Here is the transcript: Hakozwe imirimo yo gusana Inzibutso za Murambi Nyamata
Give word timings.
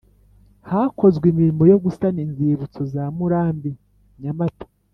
Hakozwe 0.69 1.25
imirimo 1.31 1.63
yo 1.71 1.77
gusana 1.83 2.19
Inzibutso 2.25 2.81
za 2.93 3.03
Murambi 3.15 3.71
Nyamata 4.21 4.65